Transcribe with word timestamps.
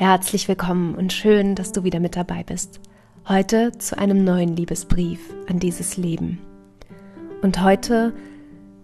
Herzlich 0.00 0.46
willkommen 0.46 0.94
und 0.94 1.12
schön, 1.12 1.56
dass 1.56 1.72
du 1.72 1.82
wieder 1.82 1.98
mit 1.98 2.14
dabei 2.14 2.44
bist. 2.44 2.78
Heute 3.28 3.72
zu 3.78 3.98
einem 3.98 4.22
neuen 4.22 4.54
Liebesbrief 4.54 5.18
an 5.48 5.58
dieses 5.58 5.96
Leben. 5.96 6.38
Und 7.42 7.64
heute 7.64 8.12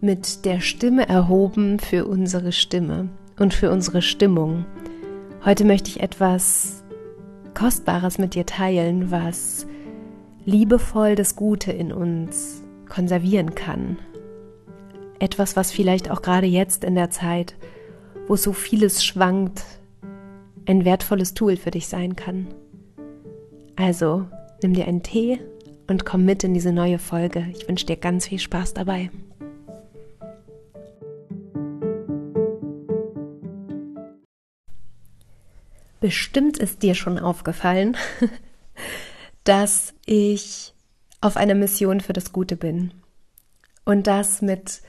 mit 0.00 0.44
der 0.44 0.58
Stimme 0.58 1.08
erhoben 1.08 1.78
für 1.78 2.06
unsere 2.06 2.50
Stimme 2.50 3.10
und 3.38 3.54
für 3.54 3.70
unsere 3.70 4.02
Stimmung. 4.02 4.66
Heute 5.44 5.64
möchte 5.64 5.88
ich 5.88 6.00
etwas 6.00 6.82
Kostbares 7.54 8.18
mit 8.18 8.34
dir 8.34 8.44
teilen, 8.44 9.12
was 9.12 9.68
liebevoll 10.44 11.14
das 11.14 11.36
Gute 11.36 11.70
in 11.70 11.92
uns 11.92 12.64
konservieren 12.88 13.54
kann. 13.54 13.98
Etwas, 15.20 15.54
was 15.54 15.70
vielleicht 15.70 16.10
auch 16.10 16.22
gerade 16.22 16.48
jetzt 16.48 16.82
in 16.82 16.96
der 16.96 17.10
Zeit, 17.10 17.54
wo 18.26 18.34
so 18.34 18.52
vieles 18.52 19.04
schwankt, 19.04 19.62
ein 20.66 20.84
wertvolles 20.84 21.34
Tool 21.34 21.56
für 21.56 21.70
dich 21.70 21.88
sein 21.88 22.16
kann. 22.16 22.48
Also, 23.76 24.26
nimm 24.62 24.74
dir 24.74 24.86
einen 24.86 25.02
Tee 25.02 25.40
und 25.86 26.04
komm 26.04 26.24
mit 26.24 26.44
in 26.44 26.54
diese 26.54 26.72
neue 26.72 26.98
Folge. 26.98 27.46
Ich 27.52 27.68
wünsche 27.68 27.86
dir 27.86 27.96
ganz 27.96 28.28
viel 28.28 28.38
Spaß 28.38 28.74
dabei. 28.74 29.10
Bestimmt 36.00 36.58
ist 36.58 36.82
dir 36.82 36.94
schon 36.94 37.18
aufgefallen, 37.18 37.96
dass 39.44 39.94
ich 40.04 40.74
auf 41.20 41.36
einer 41.36 41.54
Mission 41.54 42.00
für 42.00 42.12
das 42.12 42.32
Gute 42.32 42.56
bin. 42.56 42.92
Und 43.86 44.06
das 44.06 44.42
mit 44.42 44.82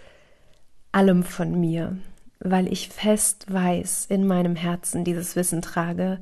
allem 0.91 1.23
von 1.23 1.59
mir 1.59 1.97
weil 2.45 2.71
ich 2.71 2.89
fest 2.89 3.51
weiß 3.51 4.05
in 4.09 4.25
meinem 4.27 4.55
Herzen 4.55 5.03
dieses 5.03 5.35
Wissen 5.35 5.61
trage, 5.61 6.19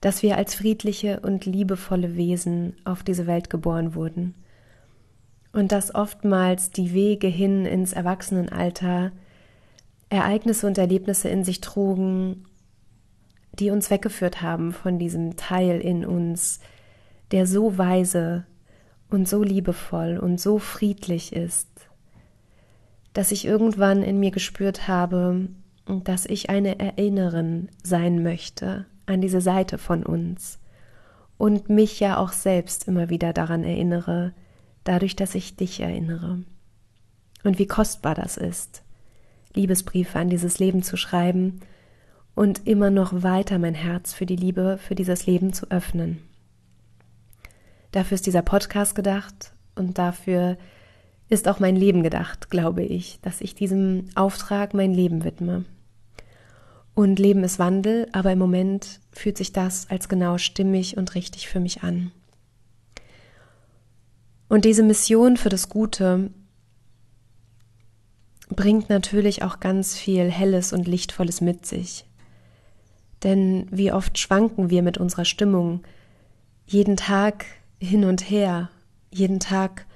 dass 0.00 0.22
wir 0.22 0.36
als 0.36 0.54
friedliche 0.54 1.20
und 1.20 1.46
liebevolle 1.46 2.16
Wesen 2.16 2.76
auf 2.84 3.02
diese 3.02 3.26
Welt 3.26 3.48
geboren 3.48 3.94
wurden. 3.94 4.34
Und 5.52 5.70
dass 5.70 5.94
oftmals 5.94 6.70
die 6.70 6.92
Wege 6.92 7.28
hin 7.28 7.64
ins 7.64 7.92
Erwachsenenalter 7.92 9.12
Ereignisse 10.08 10.66
und 10.66 10.76
Erlebnisse 10.76 11.28
in 11.28 11.44
sich 11.44 11.60
trugen, 11.60 12.44
die 13.58 13.70
uns 13.70 13.90
weggeführt 13.90 14.42
haben 14.42 14.72
von 14.72 14.98
diesem 14.98 15.36
Teil 15.36 15.80
in 15.80 16.04
uns, 16.04 16.58
der 17.30 17.46
so 17.46 17.78
weise 17.78 18.44
und 19.08 19.28
so 19.28 19.42
liebevoll 19.42 20.18
und 20.18 20.40
so 20.40 20.58
friedlich 20.58 21.32
ist 21.32 21.68
dass 23.14 23.32
ich 23.32 23.46
irgendwann 23.46 24.02
in 24.02 24.20
mir 24.20 24.30
gespürt 24.30 24.86
habe, 24.86 25.48
dass 25.86 26.26
ich 26.26 26.50
eine 26.50 26.78
Erinnerin 26.78 27.68
sein 27.82 28.22
möchte 28.22 28.84
an 29.06 29.20
diese 29.20 29.40
Seite 29.40 29.78
von 29.78 30.02
uns 30.04 30.58
und 31.38 31.68
mich 31.68 32.00
ja 32.00 32.18
auch 32.18 32.32
selbst 32.32 32.88
immer 32.88 33.08
wieder 33.10 33.32
daran 33.32 33.64
erinnere, 33.64 34.32
dadurch, 34.82 35.16
dass 35.16 35.34
ich 35.34 35.56
dich 35.56 35.80
erinnere. 35.80 36.40
Und 37.44 37.58
wie 37.58 37.66
kostbar 37.66 38.14
das 38.14 38.36
ist, 38.36 38.82
Liebesbriefe 39.54 40.18
an 40.18 40.30
dieses 40.30 40.58
Leben 40.58 40.82
zu 40.82 40.96
schreiben 40.96 41.60
und 42.34 42.66
immer 42.66 42.90
noch 42.90 43.22
weiter 43.22 43.58
mein 43.58 43.74
Herz 43.74 44.12
für 44.12 44.26
die 44.26 44.36
Liebe, 44.36 44.78
für 44.78 44.94
dieses 44.94 45.26
Leben 45.26 45.52
zu 45.52 45.70
öffnen. 45.70 46.18
Dafür 47.92 48.16
ist 48.16 48.26
dieser 48.26 48.42
Podcast 48.42 48.96
gedacht 48.96 49.52
und 49.76 49.98
dafür 49.98 50.56
ist 51.28 51.48
auch 51.48 51.58
mein 51.58 51.76
Leben 51.76 52.02
gedacht, 52.02 52.50
glaube 52.50 52.82
ich, 52.82 53.18
dass 53.22 53.40
ich 53.40 53.54
diesem 53.54 54.08
Auftrag 54.14 54.74
mein 54.74 54.92
Leben 54.92 55.24
widme. 55.24 55.64
Und 56.94 57.18
Leben 57.18 57.42
ist 57.42 57.58
Wandel, 57.58 58.08
aber 58.12 58.32
im 58.32 58.38
Moment 58.38 59.00
fühlt 59.12 59.36
sich 59.36 59.52
das 59.52 59.90
als 59.90 60.08
genau 60.08 60.38
stimmig 60.38 60.96
und 60.96 61.14
richtig 61.14 61.48
für 61.48 61.60
mich 61.60 61.82
an. 61.82 62.12
Und 64.48 64.64
diese 64.64 64.84
Mission 64.84 65.36
für 65.36 65.48
das 65.48 65.68
Gute 65.68 66.30
bringt 68.48 68.88
natürlich 68.88 69.42
auch 69.42 69.58
ganz 69.58 69.96
viel 69.96 70.30
Helles 70.30 70.72
und 70.72 70.86
Lichtvolles 70.86 71.40
mit 71.40 71.66
sich. 71.66 72.04
Denn 73.24 73.66
wie 73.70 73.90
oft 73.90 74.18
schwanken 74.18 74.70
wir 74.70 74.82
mit 74.82 74.98
unserer 74.98 75.24
Stimmung 75.24 75.82
jeden 76.66 76.96
Tag 76.96 77.46
hin 77.80 78.04
und 78.04 78.30
her, 78.30 78.70
jeden 79.10 79.40
Tag 79.40 79.86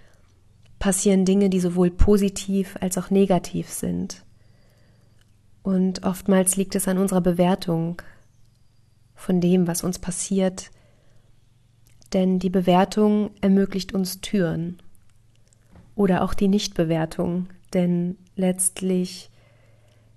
passieren 0.79 1.25
Dinge, 1.25 1.51
die 1.51 1.61
sowohl 1.61 1.91
positiv 1.91 2.77
als 2.81 2.99
auch 2.99 3.11
negativ 3.11 3.69
sind. 3.69 4.25
Und 5.63 6.05
oftmals 6.05 6.57
liegt 6.57 6.75
es 6.75 6.89
an 6.89 6.99
unserer 6.99 7.21
Bewertung 7.21 8.01
von 9.15 9.41
dem, 9.41 9.67
was 9.67 9.83
uns 9.83 9.99
passiert, 9.99 10.71
denn 12.13 12.39
die 12.39 12.51
Bewertung 12.51 13.31
ermöglicht 13.41 13.93
uns 13.93 14.21
Türen 14.21 14.79
oder 15.95 16.23
auch 16.23 16.33
die 16.33 16.49
Nichtbewertung, 16.49 17.49
denn 17.75 18.17
letztlich 18.37 19.31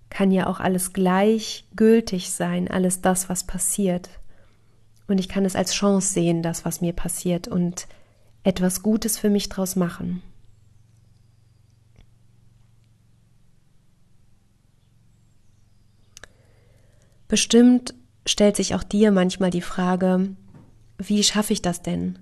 kann 0.09 0.31
ja 0.31 0.47
auch 0.47 0.59
alles 0.59 0.93
gleichgültig 0.93 2.31
sein, 2.31 2.69
alles 2.69 3.01
das, 3.01 3.29
was 3.29 3.45
passiert. 3.45 4.09
Und 5.07 5.19
ich 5.19 5.27
kann 5.27 5.45
es 5.45 5.55
als 5.55 5.73
Chance 5.73 6.13
sehen, 6.13 6.43
das, 6.43 6.63
was 6.63 6.81
mir 6.81 6.93
passiert, 6.93 7.47
und 7.47 7.87
etwas 8.43 8.83
Gutes 8.83 9.17
für 9.17 9.29
mich 9.29 9.49
draus 9.49 9.75
machen. 9.75 10.21
Bestimmt 17.31 17.93
stellt 18.25 18.57
sich 18.57 18.75
auch 18.75 18.83
dir 18.83 19.09
manchmal 19.09 19.51
die 19.51 19.61
Frage, 19.61 20.35
wie 20.97 21.23
schaffe 21.23 21.53
ich 21.53 21.61
das 21.61 21.81
denn? 21.81 22.19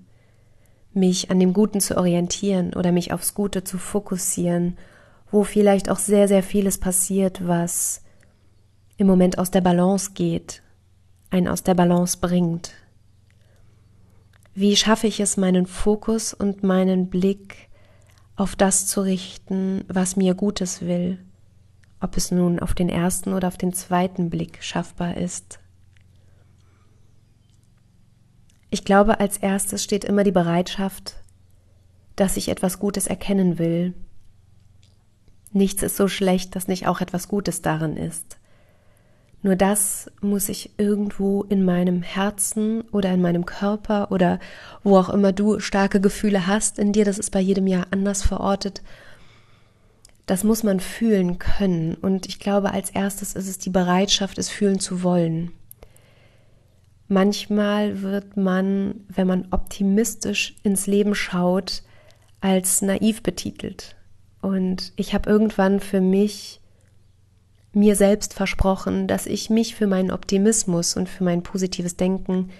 Mich 0.92 1.32
an 1.32 1.40
dem 1.40 1.52
Guten 1.52 1.80
zu 1.80 1.96
orientieren 1.96 2.74
oder 2.74 2.92
mich 2.92 3.12
aufs 3.12 3.34
Gute 3.34 3.64
zu 3.64 3.76
fokussieren, 3.76 4.78
wo 5.32 5.42
vielleicht 5.42 5.90
auch 5.90 5.98
sehr, 5.98 6.28
sehr 6.28 6.44
vieles 6.44 6.78
passiert, 6.78 7.44
was 7.44 8.02
im 8.98 9.08
Moment 9.08 9.36
aus 9.38 9.50
der 9.50 9.62
Balance 9.62 10.12
geht, 10.14 10.62
einen 11.30 11.48
aus 11.48 11.64
der 11.64 11.74
Balance 11.74 12.18
bringt. 12.20 12.70
Wie 14.54 14.76
schaffe 14.76 15.08
ich 15.08 15.18
es, 15.18 15.36
meinen 15.36 15.66
Fokus 15.66 16.32
und 16.34 16.62
meinen 16.62 17.10
Blick 17.10 17.68
auf 18.36 18.54
das 18.54 18.86
zu 18.86 19.00
richten, 19.00 19.82
was 19.88 20.14
mir 20.14 20.34
Gutes 20.34 20.82
will? 20.82 21.18
Ob 22.00 22.16
es 22.16 22.30
nun 22.30 22.58
auf 22.58 22.74
den 22.74 22.88
ersten 22.88 23.32
oder 23.32 23.48
auf 23.48 23.58
den 23.58 23.72
zweiten 23.72 24.30
Blick 24.30 24.62
schaffbar 24.62 25.16
ist. 25.16 25.60
Ich 28.70 28.84
glaube, 28.84 29.20
als 29.20 29.36
erstes 29.36 29.82
steht 29.82 30.04
immer 30.04 30.24
die 30.24 30.32
Bereitschaft, 30.32 31.16
dass 32.16 32.36
ich 32.36 32.48
etwas 32.48 32.78
Gutes 32.78 33.06
erkennen 33.06 33.58
will. 33.58 33.94
Nichts 35.52 35.82
ist 35.82 35.96
so 35.96 36.06
schlecht, 36.06 36.54
dass 36.54 36.68
nicht 36.68 36.86
auch 36.86 37.00
etwas 37.00 37.26
Gutes 37.28 37.62
darin 37.62 37.96
ist. 37.96 38.38
Nur 39.42 39.56
das 39.56 40.10
muss 40.20 40.48
ich 40.48 40.78
irgendwo 40.78 41.42
in 41.44 41.64
meinem 41.64 42.02
Herzen 42.02 42.82
oder 42.92 43.10
in 43.10 43.22
meinem 43.22 43.46
Körper 43.46 44.12
oder 44.12 44.38
wo 44.84 44.98
auch 44.98 45.08
immer 45.08 45.32
du 45.32 45.60
starke 45.60 46.00
Gefühle 46.00 46.46
hast 46.46 46.78
in 46.78 46.92
dir, 46.92 47.04
das 47.04 47.18
ist 47.18 47.30
bei 47.30 47.40
jedem 47.40 47.66
Jahr 47.66 47.86
anders 47.90 48.22
verortet, 48.22 48.82
das 50.30 50.44
muss 50.44 50.62
man 50.62 50.78
fühlen 50.78 51.40
können. 51.40 51.96
Und 51.96 52.26
ich 52.26 52.38
glaube, 52.38 52.70
als 52.70 52.90
erstes 52.90 53.34
ist 53.34 53.48
es 53.48 53.58
die 53.58 53.68
Bereitschaft, 53.68 54.38
es 54.38 54.48
fühlen 54.48 54.78
zu 54.78 55.02
wollen. 55.02 55.50
Manchmal 57.08 58.02
wird 58.02 58.36
man, 58.36 59.00
wenn 59.08 59.26
man 59.26 59.48
optimistisch 59.50 60.54
ins 60.62 60.86
Leben 60.86 61.16
schaut, 61.16 61.82
als 62.40 62.80
naiv 62.80 63.24
betitelt. 63.24 63.96
Und 64.40 64.92
ich 64.94 65.14
habe 65.14 65.28
irgendwann 65.28 65.80
für 65.80 66.00
mich 66.00 66.60
mir 67.72 67.96
selbst 67.96 68.32
versprochen, 68.32 69.08
dass 69.08 69.26
ich 69.26 69.50
mich 69.50 69.74
für 69.74 69.88
meinen 69.88 70.12
Optimismus 70.12 70.96
und 70.96 71.08
für 71.08 71.24
mein 71.24 71.42
positives 71.42 71.96
Denken 71.96 72.50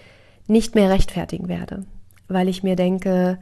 nicht 0.45 0.75
mehr 0.75 0.89
rechtfertigen 0.89 1.47
werde, 1.47 1.85
weil 2.27 2.49
ich 2.49 2.63
mir 2.63 2.75
denke, 2.75 3.39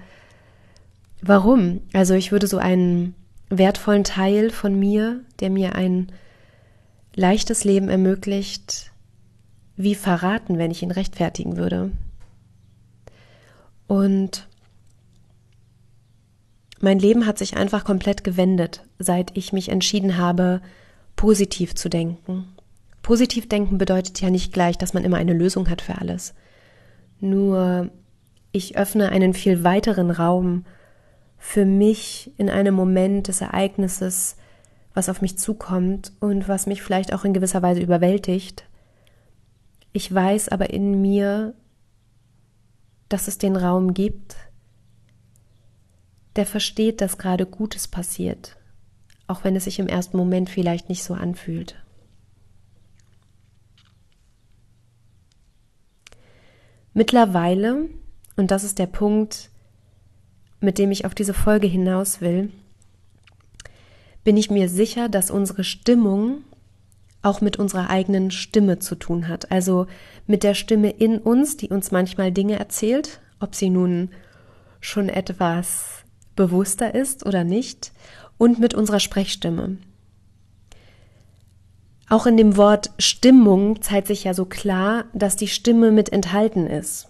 warum? 1.20 1.82
Also 1.94 2.14
ich 2.14 2.32
würde 2.32 2.46
so 2.46 2.60
einen 2.60 3.16
wertvollen 3.50 4.04
Teil 4.04 4.52
von 4.52 4.78
mir, 4.78 5.22
der 5.40 5.50
mir 5.50 5.76
ein 5.76 6.12
leichtes 7.16 7.64
Leben 7.64 7.90
ermöglicht, 7.90 8.92
wie 9.76 9.96
verraten, 9.96 10.58
wenn 10.58 10.72
ich 10.72 10.84
ihn 10.84 10.92
rechtfertigen 10.92 11.58
würde. 11.58 11.92
Und 13.88 14.48
mein 16.80 17.00
Leben 17.00 17.26
hat 17.26 17.38
sich 17.38 17.58
einfach 17.58 17.84
komplett 17.84 18.24
gewendet, 18.24 18.84
seit 19.00 19.36
ich 19.36 19.52
mich 19.52 19.70
entschieden 19.70 20.18
habe, 20.18 20.62
positiv 21.16 21.76
zu 21.76 21.90
denken. 21.90 22.46
Positiv 23.02 23.50
denken 23.50 23.78
bedeutet 23.78 24.22
ja 24.22 24.30
nicht 24.30 24.54
gleich, 24.54 24.78
dass 24.78 24.94
man 24.94 25.04
immer 25.04 25.18
eine 25.18 25.34
Lösung 25.34 25.70
hat 25.70 25.82
für 25.82 25.98
alles. 25.98 26.34
Nur 27.20 27.90
ich 28.52 28.78
öffne 28.78 29.10
einen 29.10 29.34
viel 29.34 29.64
weiteren 29.64 30.12
Raum 30.12 30.66
für 31.40 31.66
mich 31.66 32.32
in 32.38 32.50
einem 32.50 32.76
Moment 32.76 33.30
des 33.30 33.42
Ereignisses, 33.42 34.36
was 34.94 35.10
auf 35.10 35.22
mich 35.22 35.38
zukommt 35.38 36.12
und 36.20 36.48
was 36.48 36.68
mich 36.68 36.84
vielleicht 36.84 37.14
auch 37.14 37.24
in 37.26 37.34
gewisser 37.34 37.62
Weise 37.62 37.82
überwältigt, 37.82 38.66
Ich 39.92 40.14
weiß 40.14 40.50
aber 40.50 40.70
in 40.70 41.02
mir, 41.02 41.56
dass 43.08 43.28
es 43.28 43.40
den 43.40 43.56
Raum 43.56 43.96
gibt, 43.96 44.36
der 46.36 46.46
versteht, 46.46 47.02
dass 47.02 47.18
gerade 47.18 47.48
Gutes 47.48 47.88
passiert, 47.88 48.58
auch 49.26 49.44
wenn 49.44 49.56
es 49.56 49.64
sich 49.64 49.80
im 49.80 49.88
ersten 49.88 50.16
Moment 50.16 50.50
vielleicht 50.50 50.90
nicht 50.90 51.04
so 51.04 51.16
anfühlt. 51.16 51.84
Mittlerweile, 56.94 57.90
und 58.36 58.52
das 58.52 58.64
ist 58.64 58.78
der 58.78 58.88
Punkt, 58.88 59.50
mit 60.60 60.78
dem 60.78 60.92
ich 60.92 61.06
auf 61.06 61.16
diese 61.16 61.34
Folge 61.34 61.68
hinaus 61.68 62.22
will, 62.22 62.52
bin 64.24 64.38
ich 64.38 64.50
mir 64.50 64.70
sicher, 64.70 65.10
dass 65.10 65.32
unsere 65.32 65.64
Stimmung 65.64 66.44
auch 67.22 67.42
mit 67.42 67.58
unserer 67.58 67.90
eigenen 67.90 68.32
Stimme 68.32 68.80
zu 68.80 68.96
tun 68.96 69.28
hat. 69.28 69.52
Also 69.52 69.88
mit 70.28 70.44
der 70.44 70.54
Stimme 70.54 70.90
in 70.90 71.18
uns, 71.18 71.58
die 71.58 71.70
uns 71.70 71.92
manchmal 71.92 72.32
Dinge 72.32 72.58
erzählt, 72.58 73.20
ob 73.40 73.56
sie 73.56 73.70
nun 73.70 74.10
schon 74.80 75.10
etwas 75.10 76.04
bewusster 76.36 76.96
ist 76.96 77.26
oder 77.26 77.44
nicht, 77.44 77.92
und 78.38 78.58
mit 78.60 78.74
unserer 78.74 79.02
Sprechstimme. 79.02 79.78
Auch 82.08 82.26
in 82.26 82.38
dem 82.38 82.56
Wort 82.56 82.92
Stimmung 82.98 83.82
zeigt 83.82 84.08
sich 84.08 84.24
ja 84.24 84.34
so 84.34 84.46
klar, 84.46 85.06
dass 85.14 85.36
die 85.36 85.50
Stimme 85.50 85.92
mit 85.92 86.12
enthalten 86.12 86.66
ist. 86.66 87.08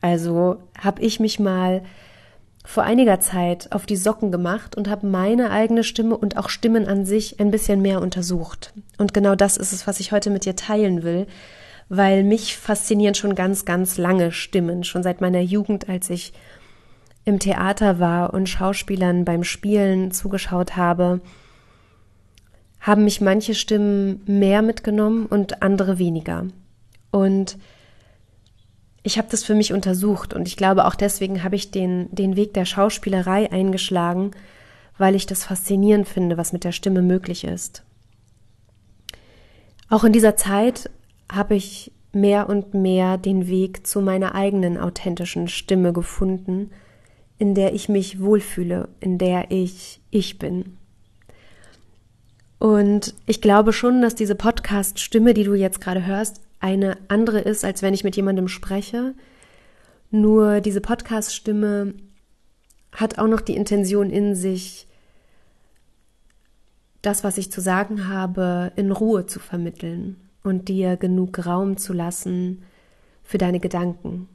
Also 0.00 0.60
habe 0.76 1.00
ich 1.02 1.20
mich 1.20 1.38
mal 1.38 1.82
vor 2.68 2.82
einiger 2.82 3.18
Zeit 3.18 3.72
auf 3.72 3.86
die 3.86 3.96
Socken 3.96 4.30
gemacht 4.30 4.76
und 4.76 4.90
habe 4.90 5.06
meine 5.06 5.50
eigene 5.50 5.82
Stimme 5.82 6.18
und 6.18 6.36
auch 6.36 6.50
Stimmen 6.50 6.86
an 6.86 7.06
sich 7.06 7.40
ein 7.40 7.50
bisschen 7.50 7.80
mehr 7.80 8.02
untersucht. 8.02 8.74
Und 8.98 9.14
genau 9.14 9.34
das 9.34 9.56
ist 9.56 9.72
es, 9.72 9.86
was 9.86 10.00
ich 10.00 10.12
heute 10.12 10.28
mit 10.28 10.44
dir 10.44 10.54
teilen 10.54 11.02
will, 11.02 11.26
weil 11.88 12.24
mich 12.24 12.58
faszinieren 12.58 13.14
schon 13.14 13.34
ganz, 13.34 13.64
ganz 13.64 13.96
lange 13.96 14.32
Stimmen, 14.32 14.84
schon 14.84 15.02
seit 15.02 15.22
meiner 15.22 15.40
Jugend, 15.40 15.88
als 15.88 16.10
ich 16.10 16.34
im 17.24 17.38
Theater 17.38 18.00
war 18.00 18.34
und 18.34 18.50
Schauspielern 18.50 19.24
beim 19.24 19.44
Spielen 19.44 20.10
zugeschaut 20.10 20.76
habe, 20.76 21.22
haben 22.80 23.04
mich 23.04 23.22
manche 23.22 23.54
Stimmen 23.54 24.20
mehr 24.26 24.60
mitgenommen 24.60 25.24
und 25.24 25.62
andere 25.62 25.98
weniger. 25.98 26.44
Und 27.12 27.56
ich 29.08 29.16
habe 29.16 29.28
das 29.30 29.42
für 29.42 29.54
mich 29.54 29.72
untersucht 29.72 30.34
und 30.34 30.46
ich 30.46 30.58
glaube 30.58 30.84
auch 30.84 30.94
deswegen 30.94 31.42
habe 31.42 31.56
ich 31.56 31.70
den, 31.70 32.14
den 32.14 32.36
Weg 32.36 32.52
der 32.52 32.66
Schauspielerei 32.66 33.50
eingeschlagen, 33.50 34.32
weil 34.98 35.14
ich 35.14 35.24
das 35.24 35.44
faszinierend 35.44 36.06
finde, 36.06 36.36
was 36.36 36.52
mit 36.52 36.62
der 36.62 36.72
Stimme 36.72 37.00
möglich 37.00 37.44
ist. 37.44 37.84
Auch 39.88 40.04
in 40.04 40.12
dieser 40.12 40.36
Zeit 40.36 40.90
habe 41.32 41.54
ich 41.54 41.90
mehr 42.12 42.50
und 42.50 42.74
mehr 42.74 43.16
den 43.16 43.48
Weg 43.48 43.86
zu 43.86 44.02
meiner 44.02 44.34
eigenen 44.34 44.76
authentischen 44.76 45.48
Stimme 45.48 45.94
gefunden, 45.94 46.70
in 47.38 47.54
der 47.54 47.72
ich 47.72 47.88
mich 47.88 48.20
wohlfühle, 48.20 48.90
in 49.00 49.16
der 49.16 49.50
ich 49.50 50.02
ich 50.10 50.38
bin. 50.38 50.76
Und 52.58 53.14
ich 53.24 53.40
glaube 53.40 53.72
schon, 53.72 54.02
dass 54.02 54.14
diese 54.14 54.34
Podcast-Stimme, 54.34 55.32
die 55.32 55.44
du 55.44 55.54
jetzt 55.54 55.80
gerade 55.80 56.04
hörst, 56.04 56.42
eine 56.60 56.98
andere 57.08 57.40
ist, 57.40 57.64
als 57.64 57.82
wenn 57.82 57.94
ich 57.94 58.04
mit 58.04 58.16
jemandem 58.16 58.48
spreche. 58.48 59.14
Nur 60.10 60.60
diese 60.60 60.80
Podcast-Stimme 60.80 61.94
hat 62.92 63.18
auch 63.18 63.28
noch 63.28 63.40
die 63.40 63.56
Intention 63.56 64.10
in 64.10 64.34
sich, 64.34 64.86
das, 67.02 67.22
was 67.22 67.38
ich 67.38 67.52
zu 67.52 67.60
sagen 67.60 68.08
habe, 68.08 68.72
in 68.76 68.90
Ruhe 68.90 69.26
zu 69.26 69.38
vermitteln 69.38 70.16
und 70.42 70.68
dir 70.68 70.96
genug 70.96 71.46
Raum 71.46 71.76
zu 71.76 71.92
lassen 71.92 72.62
für 73.22 73.38
deine 73.38 73.60
Gedanken. 73.60 74.28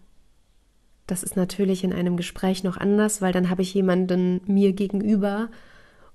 Das 1.08 1.24
ist 1.24 1.36
natürlich 1.36 1.84
in 1.84 1.92
einem 1.92 2.16
Gespräch 2.16 2.64
noch 2.64 2.78
anders, 2.78 3.22
weil 3.22 3.34
dann 3.34 3.50
habe 3.50 3.62
ich 3.62 3.74
jemanden 3.74 4.40
mir 4.46 4.72
gegenüber 4.72 5.50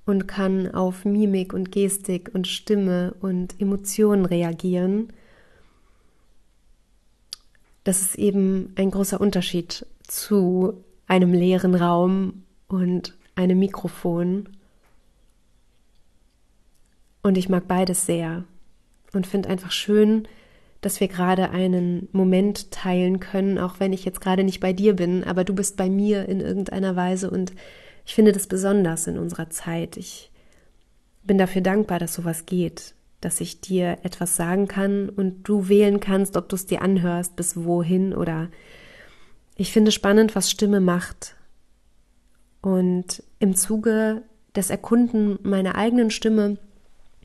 und 0.07 0.27
kann 0.27 0.73
auf 0.73 1.05
Mimik 1.05 1.53
und 1.53 1.71
Gestik 1.71 2.31
und 2.33 2.47
Stimme 2.47 3.15
und 3.21 3.61
Emotionen 3.61 4.25
reagieren 4.25 5.13
das 7.85 8.03
ist 8.03 8.17
eben 8.17 8.73
ein 8.77 8.91
großer 8.91 9.21
Unterschied 9.21 9.87
zu 10.03 10.85
einem 11.07 11.33
leeren 11.33 11.75
Raum 11.75 12.45
und 12.69 13.17
einem 13.35 13.59
Mikrofon. 13.59 14.49
Und 17.23 17.39
ich 17.39 17.49
mag 17.49 17.67
beides 17.67 18.07
sehr 18.07 18.45
und 19.13 19.27
finde 19.27 19.49
einfach 19.49 19.71
schön, 19.71 20.29
dass 20.81 21.01
wir 21.01 21.09
gerade 21.09 21.51
einen 21.51 22.09
Moment 22.13 22.71
teilen 22.71 23.21
können, 23.21 23.59
auch 23.59 23.81
wenn 23.81 23.93
ich 23.93 24.05
jetzt 24.05 24.21
gerade 24.21 24.45
nicht 24.45 24.61
bei 24.61 24.73
dir 24.73 24.95
bin, 24.95 25.25
aber 25.25 25.45
du 25.45 25.55
bist 25.55 25.77
bei 25.77 25.91
mir 25.91 26.29
in 26.29 26.41
irgendeiner 26.41 26.95
Weise 26.95 27.31
und 27.31 27.53
ich 28.05 28.15
finde 28.15 28.33
das 28.33 28.47
besonders 28.47 29.07
in 29.07 29.19
unserer 29.19 29.51
Zeit. 29.51 29.97
Ich 29.97 30.31
bin 31.25 31.37
dafür 31.37 31.63
dankbar, 31.63 31.99
dass 31.99 32.15
sowas 32.15 32.47
geht 32.47 32.95
dass 33.21 33.41
ich 33.41 33.61
dir 33.61 33.99
etwas 34.03 34.37
sagen 34.37 34.69
kann 34.69 35.09
und 35.09 35.43
du 35.43 35.69
wählen 35.69 36.01
kannst, 36.01 36.37
ob 36.37 36.49
du 36.49 36.57
es 36.57 36.67
dir 36.67 36.83
anhörst, 36.83 37.37
bis 37.37 37.57
wohin 37.65 38.15
oder 38.15 38.49
ich 39.57 39.73
finde 39.73 39.91
spannend, 39.91 40.37
was 40.37 40.51
Stimme 40.51 40.81
macht. 40.81 41.35
Und 42.63 43.23
im 43.41 43.57
Zuge 43.57 44.23
des 44.55 44.71
Erkunden 44.71 45.39
meiner 45.43 45.75
eigenen 45.75 46.11
Stimme 46.11 46.59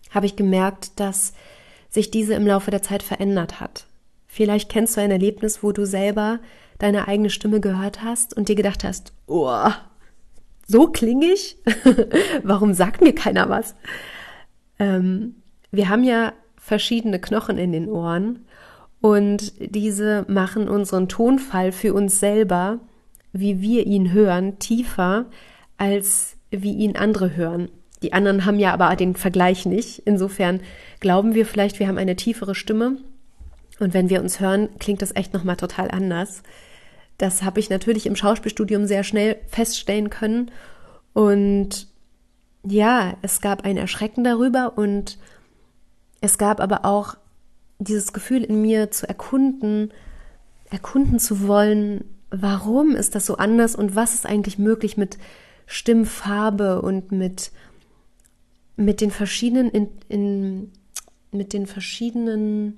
habe 0.10 0.26
ich 0.26 0.36
gemerkt, 0.36 1.00
dass 1.00 1.34
sich 1.90 2.10
diese 2.10 2.34
im 2.34 2.48
Laufe 2.48 2.72
der 2.72 2.82
Zeit 2.82 3.04
verändert 3.04 3.60
hat. 3.60 3.86
Vielleicht 4.28 4.70
kennst 4.70 4.98
du 4.98 5.02
ein 5.02 5.12
Erlebnis, 5.12 5.62
wo 5.62 5.72
du 5.72 5.86
selber 5.86 6.40
deine 6.80 7.08
eigene 7.08 7.30
Stimme 7.30 7.62
gehört 7.62 8.04
hast 8.04 8.36
und 8.36 8.50
dir 8.50 8.56
gedacht 8.56 8.84
hast, 8.84 9.14
oh, 9.28 9.70
so 10.68 10.88
klinge 10.88 11.28
ich? 11.28 11.58
Warum 12.44 12.74
sagt 12.74 13.02
mir 13.02 13.14
keiner 13.14 13.50
was? 13.50 13.76
Ähm, 14.80 15.36
wir 15.74 15.90
haben 15.90 16.04
ja 16.04 16.34
verschiedene 16.56 17.20
Knochen 17.20 17.58
in 17.58 17.72
den 17.72 17.90
Ohren 17.90 18.46
und 19.02 19.54
diese 19.60 20.24
machen 20.30 20.70
unseren 20.70 21.10
Tonfall 21.10 21.72
für 21.72 21.94
uns 21.94 22.20
selber, 22.20 22.80
wie 23.34 23.60
wir 23.60 23.86
ihn 23.86 24.14
hören, 24.14 24.60
tiefer, 24.60 25.26
als 25.78 26.38
wie 26.52 26.74
ihn 26.74 26.96
andere 26.96 27.36
hören. 27.36 27.70
Die 28.04 28.14
anderen 28.14 28.46
haben 28.46 28.60
ja 28.60 28.72
aber 28.72 28.96
den 28.96 29.16
Vergleich 29.16 29.66
nicht. 29.66 30.04
Insofern 30.06 30.62
glauben 31.00 31.34
wir 31.34 31.46
vielleicht, 31.46 31.80
wir 31.80 31.88
haben 31.88 31.98
eine 31.98 32.16
tiefere 32.16 32.54
Stimme. 32.54 32.98
Und 33.80 33.96
wenn 33.96 34.10
wir 34.10 34.22
uns 34.22 34.40
hören, 34.40 34.70
klingt 34.78 35.02
das 35.02 35.16
echt 35.16 35.34
nochmal 35.34 35.56
total 35.56 35.90
anders. 35.90 36.44
Das 37.18 37.42
habe 37.42 37.60
ich 37.60 37.72
natürlich 37.72 38.06
im 38.06 38.16
Schauspielstudium 38.16 38.86
sehr 38.86 39.04
schnell 39.04 39.38
feststellen 39.48 40.12
können. 40.12 40.52
Und 41.14 41.88
ja, 42.64 43.18
es 43.24 43.42
gab 43.42 43.66
ein 43.66 43.78
Erschrecken 43.78 44.24
darüber 44.24 44.78
und 44.78 45.18
es 46.24 46.38
gab 46.38 46.62
aber 46.62 46.86
auch 46.86 47.18
dieses 47.80 48.14
Gefühl 48.14 48.46
in 48.46 48.62
mir 48.62 48.92
zu 48.92 49.06
erkunden, 49.06 49.92
erkunden 50.70 51.20
zu 51.20 51.50
wollen, 51.50 52.06
warum 52.30 52.96
ist 52.96 53.14
das 53.14 53.26
so 53.26 53.36
anders 53.36 53.76
und 53.76 53.98
was 53.98 54.14
ist 54.14 54.26
eigentlich 54.26 54.58
möglich 54.58 54.96
mit 54.96 55.18
Stimmfarbe 55.66 56.82
und 56.82 57.12
mit, 57.12 57.52
mit 58.78 59.02
den 59.02 59.12
verschiedenen, 59.12 59.70
in, 59.70 59.90
in, 60.08 60.72
mit 61.32 61.52
den 61.52 61.68
verschiedenen 61.68 62.78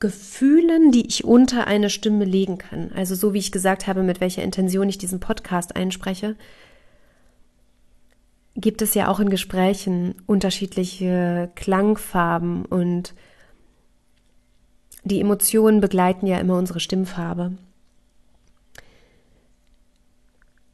Gefühlen, 0.00 0.90
die 0.90 1.06
ich 1.06 1.22
unter 1.22 1.66
eine 1.66 1.90
Stimme 1.90 2.24
legen 2.24 2.56
kann. 2.56 2.92
Also 2.94 3.14
so 3.14 3.34
wie 3.34 3.40
ich 3.40 3.52
gesagt 3.52 3.86
habe, 3.86 4.02
mit 4.02 4.22
welcher 4.22 4.42
Intention 4.42 4.88
ich 4.88 4.96
diesen 4.96 5.20
Podcast 5.20 5.76
einspreche, 5.76 6.34
gibt 8.56 8.82
es 8.82 8.94
ja 8.94 9.08
auch 9.08 9.20
in 9.20 9.30
Gesprächen 9.30 10.14
unterschiedliche 10.26 11.50
Klangfarben 11.54 12.64
und 12.64 13.14
die 15.02 15.20
Emotionen 15.20 15.80
begleiten 15.80 16.26
ja 16.26 16.38
immer 16.38 16.56
unsere 16.56 16.80
Stimmfarbe. 16.80 17.52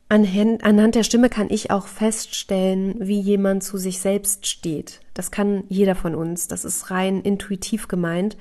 Anhand 0.08 0.96
der 0.96 1.04
Stimme 1.04 1.28
kann 1.28 1.50
ich 1.50 1.70
auch 1.70 1.86
feststellen, 1.86 2.96
wie 2.98 3.20
jemand 3.20 3.62
zu 3.62 3.78
sich 3.78 4.00
selbst 4.00 4.48
steht. 4.48 5.00
Das 5.14 5.30
kann 5.30 5.62
jeder 5.68 5.94
von 5.94 6.16
uns. 6.16 6.48
Das 6.48 6.64
ist 6.64 6.90
rein 6.90 7.22
intuitiv 7.22 7.86
gemeint 7.86 8.36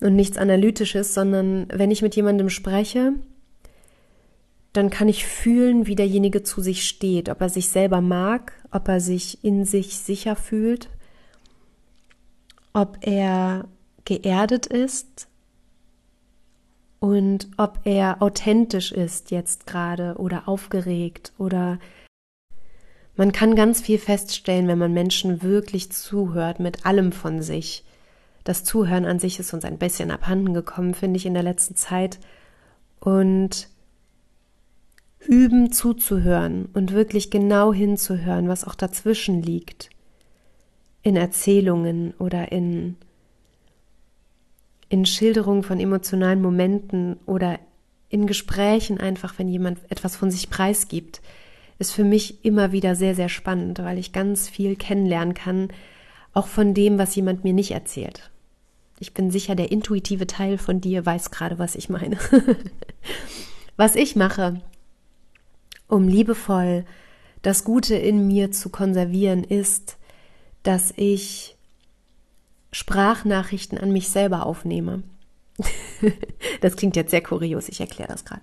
und 0.00 0.14
nichts 0.14 0.38
Analytisches, 0.38 1.14
sondern 1.14 1.66
wenn 1.72 1.90
ich 1.90 2.00
mit 2.00 2.14
jemandem 2.14 2.48
spreche, 2.48 3.14
dann 4.72 4.90
kann 4.90 5.08
ich 5.08 5.24
fühlen, 5.24 5.86
wie 5.86 5.94
derjenige 5.94 6.42
zu 6.42 6.60
sich 6.60 6.86
steht, 6.86 7.28
ob 7.28 7.40
er 7.40 7.48
sich 7.48 7.68
selber 7.68 8.00
mag, 8.00 8.52
ob 8.70 8.88
er 8.88 9.00
sich 9.00 9.42
in 9.42 9.64
sich 9.64 9.98
sicher 9.98 10.36
fühlt, 10.36 10.88
ob 12.72 12.98
er 13.00 13.66
geerdet 14.04 14.66
ist 14.66 15.28
und 17.00 17.48
ob 17.56 17.80
er 17.84 18.22
authentisch 18.22 18.92
ist 18.92 19.30
jetzt 19.30 19.66
gerade 19.66 20.16
oder 20.18 20.48
aufgeregt 20.48 21.32
oder 21.38 21.78
man 23.16 23.32
kann 23.32 23.56
ganz 23.56 23.80
viel 23.80 23.98
feststellen, 23.98 24.68
wenn 24.68 24.78
man 24.78 24.92
Menschen 24.92 25.42
wirklich 25.42 25.90
zuhört 25.90 26.60
mit 26.60 26.86
allem 26.86 27.10
von 27.10 27.42
sich, 27.42 27.84
Das 28.48 28.64
Zuhören 28.64 29.04
an 29.04 29.18
sich 29.18 29.38
ist 29.38 29.52
uns 29.52 29.66
ein 29.66 29.76
bisschen 29.76 30.10
abhanden 30.10 30.54
gekommen, 30.54 30.94
finde 30.94 31.18
ich, 31.18 31.26
in 31.26 31.34
der 31.34 31.42
letzten 31.42 31.76
Zeit. 31.76 32.18
Und 32.98 33.68
üben 35.28 35.70
zuzuhören 35.70 36.70
und 36.72 36.92
wirklich 36.92 37.30
genau 37.30 37.72
hinzuhören, 37.74 38.48
was 38.48 38.64
auch 38.64 38.74
dazwischen 38.74 39.42
liegt. 39.42 39.90
In 41.02 41.16
Erzählungen 41.16 42.14
oder 42.18 42.50
in, 42.50 42.96
in 44.88 45.04
Schilderungen 45.04 45.62
von 45.62 45.78
emotionalen 45.80 46.40
Momenten 46.40 47.18
oder 47.26 47.58
in 48.08 48.26
Gesprächen 48.26 48.98
einfach, 48.98 49.38
wenn 49.38 49.48
jemand 49.48 49.78
etwas 49.90 50.16
von 50.16 50.30
sich 50.30 50.48
preisgibt, 50.48 51.20
ist 51.78 51.92
für 51.92 52.04
mich 52.04 52.42
immer 52.42 52.72
wieder 52.72 52.94
sehr, 52.94 53.14
sehr 53.14 53.28
spannend, 53.28 53.80
weil 53.80 53.98
ich 53.98 54.12
ganz 54.12 54.48
viel 54.48 54.76
kennenlernen 54.76 55.34
kann, 55.34 55.68
auch 56.32 56.46
von 56.46 56.72
dem, 56.72 56.96
was 56.98 57.14
jemand 57.14 57.44
mir 57.44 57.52
nicht 57.52 57.72
erzählt. 57.72 58.30
Ich 58.98 59.12
bin 59.12 59.30
sicher, 59.30 59.54
der 59.54 59.70
intuitive 59.70 60.26
Teil 60.26 60.56
von 60.56 60.80
dir 60.80 61.04
weiß 61.04 61.30
gerade, 61.30 61.58
was 61.58 61.74
ich 61.74 61.90
meine. 61.90 62.16
was 63.76 63.94
ich 63.94 64.16
mache, 64.16 64.60
um 65.88 66.06
liebevoll 66.06 66.84
das 67.42 67.64
Gute 67.64 67.94
in 67.94 68.26
mir 68.26 68.50
zu 68.52 68.68
konservieren, 68.68 69.44
ist, 69.44 69.96
dass 70.62 70.92
ich 70.96 71.56
Sprachnachrichten 72.72 73.78
an 73.78 73.92
mich 73.92 74.08
selber 74.08 74.44
aufnehme. 74.44 75.02
das 76.60 76.76
klingt 76.76 76.96
jetzt 76.96 77.10
sehr 77.10 77.22
kurios, 77.22 77.68
ich 77.68 77.80
erkläre 77.80 78.10
das 78.10 78.24
gerade. 78.24 78.42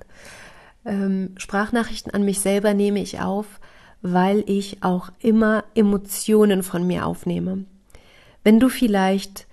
Ähm, 0.85 1.35
Sprachnachrichten 1.37 2.13
an 2.13 2.23
mich 2.23 2.39
selber 2.39 2.73
nehme 2.73 2.99
ich 2.99 3.19
auf, 3.19 3.45
weil 4.01 4.43
ich 4.47 4.83
auch 4.83 5.09
immer 5.19 5.63
Emotionen 5.73 6.63
von 6.63 6.85
mir 6.85 7.05
aufnehme. 7.05 7.65
Wenn 8.43 8.59
du 8.59 8.69
vielleicht 8.69 9.47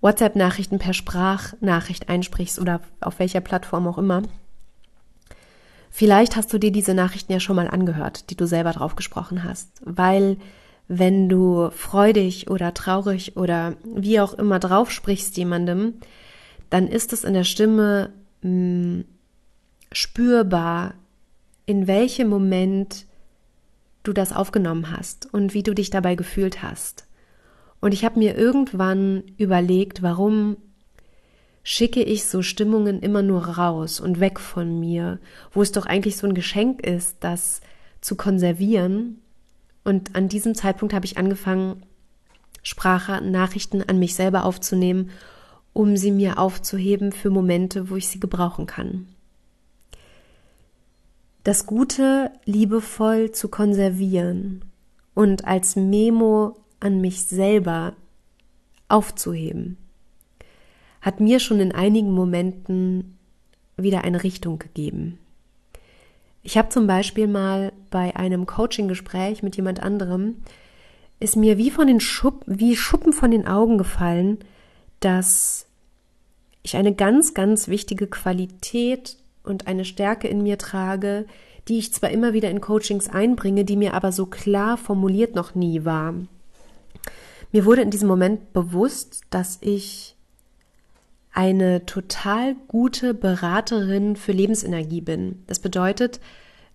WhatsApp-Nachrichten 0.00 0.78
per 0.78 0.94
Sprachnachricht 0.94 2.08
einsprichst 2.08 2.58
oder 2.58 2.80
auf 3.00 3.20
welcher 3.20 3.40
Plattform 3.40 3.86
auch 3.86 3.98
immer, 3.98 4.22
vielleicht 5.92 6.34
hast 6.34 6.52
du 6.52 6.58
dir 6.58 6.72
diese 6.72 6.94
Nachrichten 6.94 7.32
ja 7.32 7.38
schon 7.38 7.54
mal 7.54 7.68
angehört, 7.68 8.30
die 8.30 8.36
du 8.36 8.46
selber 8.46 8.72
drauf 8.72 8.96
gesprochen 8.96 9.44
hast, 9.44 9.68
weil 9.84 10.38
wenn 10.88 11.28
du 11.28 11.70
freudig 11.70 12.50
oder 12.50 12.74
traurig 12.74 13.36
oder 13.36 13.76
wie 13.84 14.18
auch 14.18 14.34
immer 14.34 14.58
drauf 14.58 14.90
sprichst 14.90 15.36
jemandem, 15.36 15.94
dann 16.70 16.88
ist 16.88 17.12
es 17.12 17.22
in 17.22 17.34
der 17.34 17.44
Stimme 17.44 18.12
mh, 18.40 18.48
hm, 18.48 19.04
spürbar, 19.92 20.94
in 21.66 21.86
welchem 21.86 22.28
Moment 22.28 23.06
du 24.02 24.12
das 24.12 24.32
aufgenommen 24.32 24.90
hast 24.90 25.32
und 25.32 25.54
wie 25.54 25.62
du 25.62 25.74
dich 25.74 25.90
dabei 25.90 26.14
gefühlt 26.14 26.62
hast. 26.62 27.06
Und 27.80 27.92
ich 27.92 28.04
habe 28.04 28.18
mir 28.18 28.36
irgendwann 28.36 29.22
überlegt, 29.36 30.02
warum 30.02 30.56
schicke 31.62 32.02
ich 32.02 32.24
so 32.24 32.42
Stimmungen 32.42 33.00
immer 33.00 33.22
nur 33.22 33.42
raus 33.46 34.00
und 34.00 34.20
weg 34.20 34.40
von 34.40 34.80
mir, 34.80 35.18
wo 35.52 35.62
es 35.62 35.72
doch 35.72 35.86
eigentlich 35.86 36.16
so 36.16 36.26
ein 36.26 36.34
Geschenk 36.34 36.84
ist, 36.84 37.18
das 37.20 37.60
zu 38.00 38.16
konservieren. 38.16 39.20
Und 39.84 40.14
an 40.16 40.28
diesem 40.28 40.54
Zeitpunkt 40.54 40.94
habe 40.94 41.06
ich 41.06 41.18
angefangen, 41.18 41.82
Sprachnachrichten 42.62 43.88
an 43.88 43.98
mich 43.98 44.14
selber 44.14 44.44
aufzunehmen, 44.44 45.10
um 45.72 45.96
sie 45.96 46.10
mir 46.10 46.38
aufzuheben 46.38 47.12
für 47.12 47.30
Momente, 47.30 47.90
wo 47.90 47.96
ich 47.96 48.08
sie 48.08 48.20
gebrauchen 48.20 48.66
kann. 48.66 49.08
Das 51.44 51.66
Gute 51.66 52.30
liebevoll 52.44 53.32
zu 53.32 53.48
konservieren 53.48 54.64
und 55.14 55.44
als 55.44 55.74
Memo 55.74 56.56
an 56.78 57.00
mich 57.00 57.24
selber 57.24 57.94
aufzuheben, 58.88 59.76
hat 61.02 61.20
mir 61.20 61.40
schon 61.40 61.60
in 61.60 61.72
einigen 61.72 62.12
Momenten 62.12 63.18
wieder 63.76 64.04
eine 64.04 64.22
Richtung 64.22 64.58
gegeben. 64.58 65.18
Ich 66.42 66.56
habe 66.56 66.70
zum 66.70 66.86
Beispiel 66.86 67.26
mal 67.26 67.72
bei 67.90 68.16
einem 68.16 68.46
Coaching-Gespräch 68.46 69.42
mit 69.42 69.56
jemand 69.56 69.82
anderem, 69.82 70.36
ist 71.20 71.36
mir 71.36 71.58
wie 71.58 71.70
von 71.70 71.86
den 71.86 72.00
Schupp, 72.00 72.42
wie 72.46 72.76
Schuppen 72.76 73.12
von 73.12 73.30
den 73.30 73.46
Augen 73.46 73.78
gefallen, 73.78 74.38
dass 75.00 75.66
ich 76.62 76.76
eine 76.76 76.94
ganz, 76.94 77.34
ganz 77.34 77.68
wichtige 77.68 78.06
Qualität 78.06 79.16
und 79.44 79.66
eine 79.66 79.84
Stärke 79.84 80.28
in 80.28 80.42
mir 80.42 80.58
trage, 80.58 81.26
die 81.68 81.78
ich 81.78 81.92
zwar 81.92 82.10
immer 82.10 82.32
wieder 82.32 82.50
in 82.50 82.60
Coachings 82.60 83.08
einbringe, 83.08 83.64
die 83.64 83.76
mir 83.76 83.94
aber 83.94 84.10
so 84.10 84.26
klar 84.26 84.76
formuliert 84.76 85.34
noch 85.34 85.54
nie 85.54 85.84
war. 85.84 86.14
Mir 87.52 87.64
wurde 87.64 87.82
in 87.82 87.90
diesem 87.90 88.08
Moment 88.08 88.52
bewusst, 88.52 89.22
dass 89.30 89.58
ich 89.60 90.16
eine 91.32 91.86
total 91.86 92.54
gute 92.68 93.14
Beraterin 93.14 94.16
für 94.16 94.32
Lebensenergie 94.32 95.00
bin. 95.00 95.42
Das 95.46 95.58
bedeutet, 95.58 96.20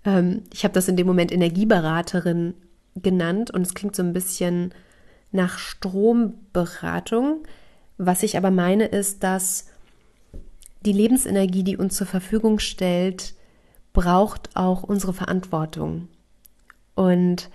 ähm, 0.03 0.43
ich 0.51 0.63
habe 0.63 0.73
das 0.73 0.87
in 0.87 0.97
dem 0.97 1.07
Moment 1.07 1.31
Energieberaterin 1.31 2.55
genannt 2.95 3.51
und 3.51 3.61
es 3.61 3.75
klingt 3.75 3.95
so 3.95 4.03
ein 4.03 4.13
bisschen 4.13 4.73
nach 5.31 5.59
Stromberatung. 5.59 7.43
Was 7.97 8.23
ich 8.23 8.37
aber 8.37 8.51
meine, 8.51 8.85
ist, 8.85 9.23
dass 9.23 9.67
die 10.85 10.93
Lebensenergie, 10.93 11.63
die 11.63 11.77
uns 11.77 11.95
zur 11.95 12.07
Verfügung 12.07 12.59
stellt, 12.59 13.33
braucht 13.93 14.55
auch 14.55 14.83
unsere 14.83 15.13
Verantwortung. 15.13 16.07
Und 16.95 17.49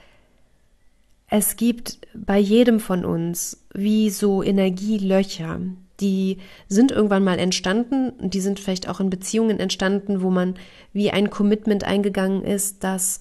es 1.29 1.57
gibt 1.57 1.99
bei 2.15 2.39
jedem 2.39 2.79
von 2.79 3.05
uns 3.05 3.65
wie 3.73 4.11
so 4.11 4.43
Energielöcher, 4.43 5.61
die 6.03 6.39
sind 6.69 6.91
irgendwann 6.91 7.25
mal 7.25 7.39
entstanden, 7.39 8.13
die 8.21 8.41
sind 8.41 8.61
vielleicht 8.61 8.89
auch 8.89 9.01
in 9.01 9.09
Beziehungen 9.09 9.59
entstanden, 9.61 10.21
wo 10.21 10.31
man 10.31 10.57
wie 10.93 11.11
ein 11.11 11.31
Commitment 11.31 11.85
eingegangen 11.85 12.45
ist, 12.45 12.85
dass 12.85 13.21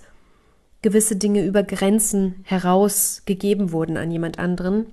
gewisse 0.81 1.15
Dinge 1.15 1.45
über 1.45 1.63
Grenzen 1.63 2.35
herausgegeben 2.43 3.71
wurden 3.71 3.97
an 3.97 4.11
jemand 4.11 4.39
anderen. 4.39 4.87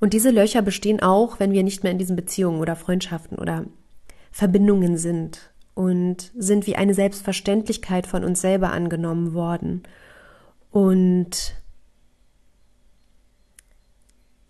Und 0.00 0.12
diese 0.12 0.30
Löcher 0.30 0.62
bestehen 0.62 1.02
auch, 1.02 1.40
wenn 1.40 1.52
wir 1.52 1.62
nicht 1.62 1.82
mehr 1.82 1.92
in 1.92 1.98
diesen 1.98 2.16
Beziehungen 2.16 2.60
oder 2.60 2.76
Freundschaften 2.76 3.38
oder 3.38 3.64
Verbindungen 4.30 4.96
sind 4.96 5.52
und 5.74 6.30
sind 6.36 6.66
wie 6.66 6.76
eine 6.76 6.94
Selbstverständlichkeit 6.94 8.06
von 8.06 8.22
uns 8.22 8.40
selber 8.40 8.70
angenommen 8.70 9.34
worden. 9.34 9.82
Und 10.70 11.54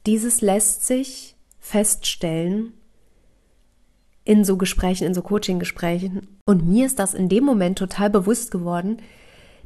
dieses 0.06 0.42
lässt 0.42 0.86
sich 0.86 1.33
feststellen 1.64 2.74
in 4.22 4.44
so 4.44 4.58
Gesprächen, 4.58 5.06
in 5.06 5.14
so 5.14 5.22
Coaching-Gesprächen. 5.22 6.38
Und 6.44 6.68
mir 6.68 6.84
ist 6.84 6.98
das 6.98 7.14
in 7.14 7.30
dem 7.30 7.42
Moment 7.42 7.78
total 7.78 8.10
bewusst 8.10 8.50
geworden, 8.50 8.98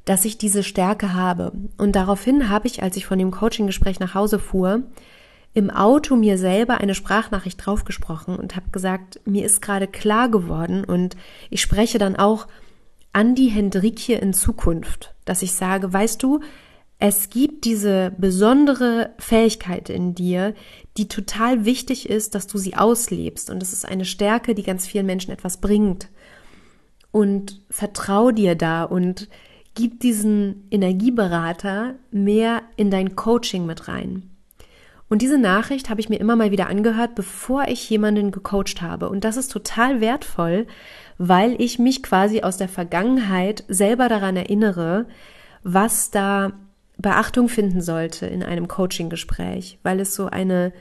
dass 0.05 0.25
ich 0.25 0.39
diese 0.39 0.63
Stärke 0.63 1.15
habe. 1.15 1.53
Und 1.77 1.97
daraufhin 1.97 2.49
habe 2.49 2.69
ich, 2.69 2.85
als 2.85 2.97
ich 2.97 3.05
von 3.05 3.19
dem 3.19 3.33
Coaching-Gespräch 3.33 3.99
nach 3.99 4.15
Hause 4.15 4.39
fuhr, 4.39 4.85
im 5.55 5.71
Auto 5.71 6.15
mir 6.15 6.39
selber 6.39 6.79
eine 6.79 6.95
Sprachnachricht 6.95 7.67
draufgesprochen 7.67 8.37
und 8.37 8.55
habe 8.55 8.71
gesagt, 8.71 9.21
mir 9.25 9.45
ist 9.45 9.61
gerade 9.61 9.89
klar 9.89 10.29
geworden 10.29 10.85
und 10.85 11.17
ich 11.51 11.61
spreche 11.61 11.99
dann 11.99 12.15
auch 12.15 12.47
an 13.13 13.35
die 13.35 13.49
Hendrikje 13.49 14.19
in 14.19 14.33
Zukunft, 14.33 15.15
dass 15.25 15.43
ich 15.43 15.53
sage, 15.53 15.93
weißt 15.93 16.23
du, 16.23 16.41
es 17.01 17.31
gibt 17.31 17.65
diese 17.65 18.13
besondere 18.19 19.11
Fähigkeit 19.19 19.89
in 19.89 20.15
dir, 20.15 20.55
die 20.97 21.07
total 21.07 21.65
wichtig 21.65 22.09
ist, 22.09 22.35
dass 22.35 22.49
du 22.49 22.59
sie 22.59 22.75
auslebst. 22.75 23.51
Und 23.51 23.63
es 23.63 23.73
ist 23.73 23.87
eine 23.87 24.05
Stärke, 24.05 24.55
die 24.55 24.65
ganz 24.65 24.87
vielen 24.87 25.07
Menschen 25.07 25.33
etwas 25.33 25.59
bringt. 25.59 26.09
Und 27.13 27.61
vertrau 27.71 28.33
dir 28.33 28.57
da 28.57 28.83
und 28.83 29.29
gib 29.77 30.01
diesen 30.01 30.67
Energieberater 30.73 31.95
mehr 32.11 32.63
in 32.77 32.91
dein 32.91 33.15
Coaching 33.15 33.65
mit 33.65 33.87
rein. 33.87 34.31
Und 35.09 35.23
diese 35.23 35.39
Nachricht 35.39 35.89
habe 35.89 36.01
ich 36.01 36.09
mir 36.09 36.19
immer 36.19 36.35
mal 36.35 36.51
wieder 36.51 36.67
angehört, 36.67 37.15
bevor 37.15 37.69
ich 37.69 37.89
jemanden 37.89 38.33
gecoacht 38.33 38.83
habe. 38.83 39.09
Und 39.09 39.23
das 39.25 39.37
ist 39.37 39.53
total 39.53 40.01
wertvoll, 40.01 40.67
weil 41.17 41.61
ich 41.63 41.79
mich 41.79 42.03
quasi 42.03 42.43
aus 42.43 42.57
der 42.57 42.69
Vergangenheit 42.69 43.65
selber 43.69 44.09
daran 44.09 44.37
erinnere, 44.37 45.07
was 45.63 46.11
da 46.11 46.53
Beachtung 46.99 47.49
finden 47.49 47.81
sollte 47.81 48.27
in 48.27 48.43
einem 48.43 48.69
Coaching-Gespräch, 48.69 49.79
weil 49.83 50.01
es 50.01 50.15
so 50.15 50.27
eine 50.27 50.73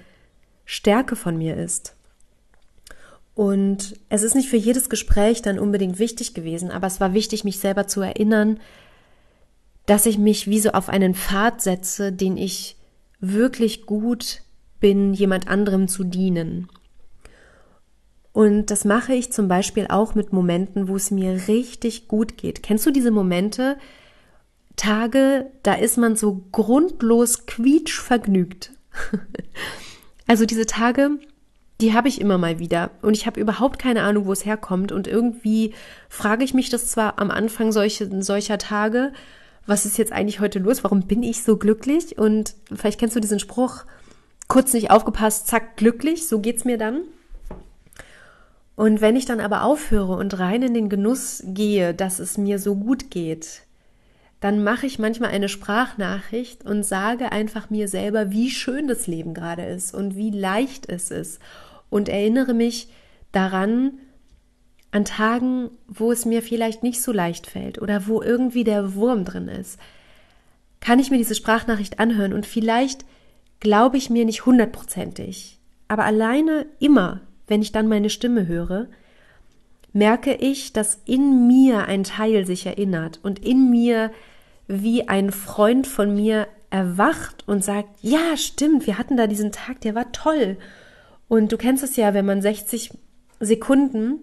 Stärke 0.65 1.15
von 1.15 1.37
mir 1.37 1.55
ist. 1.55 1.95
Und 3.35 3.99
es 4.09 4.23
ist 4.23 4.33
nicht 4.33 4.49
für 4.49 4.57
jedes 4.57 4.89
Gespräch 4.89 5.43
dann 5.43 5.59
unbedingt 5.59 5.99
wichtig 5.99 6.33
gewesen, 6.33 6.71
aber 6.71 6.87
es 6.87 6.99
war 6.99 7.13
wichtig, 7.13 7.43
mich 7.43 7.59
selber 7.59 7.85
zu 7.85 8.01
erinnern, 8.01 8.59
dass 9.85 10.07
ich 10.07 10.17
mich 10.17 10.47
wie 10.47 10.59
so 10.59 10.71
auf 10.71 10.89
einen 10.89 11.13
Pfad 11.13 11.61
setze, 11.61 12.11
den 12.11 12.35
ich 12.35 12.77
wirklich 13.19 13.85
gut 13.85 14.41
bin, 14.79 15.13
jemand 15.13 15.47
anderem 15.47 15.87
zu 15.87 16.03
dienen. 16.03 16.67
Und 18.33 18.71
das 18.71 18.85
mache 18.85 19.13
ich 19.13 19.31
zum 19.31 19.47
Beispiel 19.47 19.87
auch 19.89 20.13
mit 20.13 20.33
Momenten, 20.33 20.87
wo 20.87 20.95
es 20.95 21.11
mir 21.11 21.47
richtig 21.47 22.07
gut 22.07 22.37
geht. 22.37 22.63
Kennst 22.63 22.85
du 22.85 22.91
diese 22.91 23.11
Momente, 23.11 23.77
Tage, 24.77 25.51
da 25.63 25.73
ist 25.73 25.97
man 25.97 26.15
so 26.15 26.45
grundlos 26.51 27.45
quietschvergnügt. 27.45 28.71
Also 30.29 30.45
diese 30.45 30.65
Tage, 30.65 31.11
die 31.79 31.93
habe 31.93 32.09
ich 32.09 32.19
immer 32.19 32.37
mal 32.37 32.59
wieder 32.59 32.91
und 33.01 33.15
ich 33.15 33.25
habe 33.25 33.39
überhaupt 33.39 33.79
keine 33.79 34.01
Ahnung, 34.01 34.25
wo 34.25 34.33
es 34.33 34.45
herkommt 34.45 34.91
und 34.91 35.07
irgendwie 35.07 35.73
frage 36.09 36.43
ich 36.43 36.53
mich 36.53 36.69
das 36.69 36.87
zwar 36.87 37.17
am 37.17 37.31
Anfang 37.31 37.71
solche, 37.71 38.21
solcher 38.21 38.57
Tage, 38.57 39.13
was 39.65 39.85
ist 39.85 39.97
jetzt 39.97 40.11
eigentlich 40.11 40.41
heute 40.41 40.59
los? 40.59 40.83
Warum 40.83 41.03
bin 41.03 41.23
ich 41.23 41.43
so 41.43 41.57
glücklich? 41.57 42.17
Und 42.17 42.55
vielleicht 42.73 42.99
kennst 42.99 43.15
du 43.15 43.19
diesen 43.19 43.39
Spruch, 43.39 43.85
kurz 44.47 44.73
nicht 44.73 44.91
aufgepasst, 44.91 45.47
zack, 45.47 45.77
glücklich, 45.77 46.27
so 46.27 46.39
geht's 46.39 46.65
mir 46.65 46.77
dann. 46.77 47.03
Und 48.75 49.01
wenn 49.01 49.15
ich 49.15 49.25
dann 49.25 49.39
aber 49.39 49.63
aufhöre 49.63 50.15
und 50.17 50.37
rein 50.39 50.61
in 50.61 50.73
den 50.73 50.89
Genuss 50.89 51.43
gehe, 51.45 51.93
dass 51.93 52.19
es 52.19 52.37
mir 52.37 52.59
so 52.59 52.75
gut 52.75 53.11
geht, 53.11 53.61
dann 54.39 54.63
mache 54.63 54.85
ich 54.85 54.99
manchmal 54.99 55.31
eine 55.31 55.49
Sprachnachricht 55.49 56.63
und 56.63 56.83
sage 56.83 57.31
einfach 57.31 57.69
mir 57.69 57.87
selber, 57.87 58.31
wie 58.31 58.51
schön 58.51 58.87
das 58.87 59.07
Leben 59.07 59.33
gerade 59.33 59.65
ist 59.65 59.93
und 59.95 60.15
wie 60.15 60.29
leicht 60.29 60.87
es 60.89 61.09
ist. 61.09 61.39
Und 61.89 62.07
erinnere 62.09 62.53
mich 62.53 62.89
daran, 63.31 63.93
an 64.91 65.05
Tagen, 65.05 65.69
wo 65.87 66.11
es 66.11 66.25
mir 66.25 66.41
vielleicht 66.41 66.83
nicht 66.83 67.01
so 67.01 67.11
leicht 67.11 67.47
fällt 67.47 67.81
oder 67.81 68.07
wo 68.07 68.21
irgendwie 68.21 68.63
der 68.63 68.95
Wurm 68.95 69.25
drin 69.25 69.47
ist, 69.47 69.79
kann 70.79 70.99
ich 70.99 71.11
mir 71.11 71.17
diese 71.17 71.35
Sprachnachricht 71.35 71.99
anhören? 71.99 72.33
Und 72.33 72.45
vielleicht 72.45 73.05
glaube 73.59 73.97
ich 73.97 74.09
mir 74.09 74.25
nicht 74.25 74.45
hundertprozentig, 74.45 75.59
aber 75.87 76.05
alleine 76.05 76.67
immer, 76.79 77.21
wenn 77.47 77.61
ich 77.61 77.71
dann 77.71 77.87
meine 77.87 78.09
Stimme 78.09 78.47
höre, 78.47 78.87
merke 79.97 80.35
ich, 80.35 80.73
dass 80.73 81.01
in 81.05 81.47
mir 81.47 81.85
ein 81.85 82.03
Teil 82.03 82.45
sich 82.45 82.65
erinnert 82.65 83.19
und 83.23 83.43
in 83.43 83.69
mir 83.71 84.11
wie 84.67 85.07
ein 85.07 85.31
Freund 85.31 85.87
von 85.87 86.13
mir 86.13 86.47
erwacht 86.69 87.47
und 87.47 87.63
sagt, 87.63 87.89
ja, 88.01 88.37
stimmt, 88.37 88.85
wir 88.85 88.97
hatten 88.97 89.17
da 89.17 89.25
diesen 89.25 89.51
Tag, 89.51 89.81
der 89.81 89.95
war 89.95 90.11
toll. 90.11 90.57
Und 91.27 91.51
du 91.51 91.57
kennst 91.57 91.83
es 91.83 91.95
ja, 91.95 92.13
wenn 92.13 92.25
man 92.25 92.41
60 92.41 92.91
Sekunden 93.39 94.19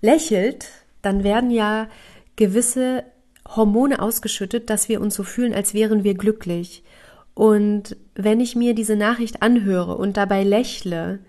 lächelt, 0.00 0.66
dann 1.02 1.22
werden 1.22 1.50
ja 1.50 1.88
gewisse 2.36 3.04
Hormone 3.46 4.00
ausgeschüttet, 4.00 4.68
dass 4.68 4.88
wir 4.88 5.00
uns 5.00 5.14
so 5.14 5.22
fühlen, 5.22 5.54
als 5.54 5.74
wären 5.74 6.02
wir 6.02 6.14
glücklich. 6.14 6.82
Und 7.34 7.96
wenn 8.14 8.40
ich 8.40 8.56
mir 8.56 8.74
diese 8.74 8.96
Nachricht 8.96 9.42
anhöre 9.42 9.96
und 9.96 10.16
dabei 10.16 10.42
lächle, 10.42 11.20